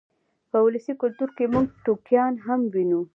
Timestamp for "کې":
1.37-1.45